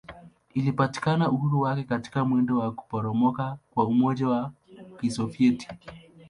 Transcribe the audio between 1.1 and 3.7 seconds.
uhuru wake katika mwendo wa kuporomoka